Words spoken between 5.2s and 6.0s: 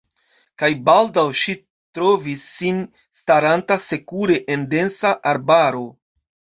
arbaro.